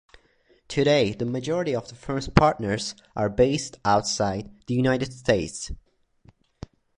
Today, 0.67 1.13
the 1.13 1.27
majority 1.27 1.75
of 1.75 1.87
the 1.87 1.93
firm's 1.93 2.27
partners 2.27 2.95
are 3.15 3.29
based 3.29 3.77
outside 3.85 4.49
the 4.65 4.73
United 4.73 5.13
States. 5.13 5.69